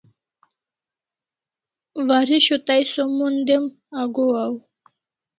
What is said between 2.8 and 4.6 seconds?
som mon dem agohaw